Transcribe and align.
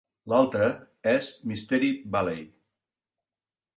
L'altre 0.31 0.69
és 1.11 1.29
Mystery 1.51 1.91
Valley. 2.17 2.43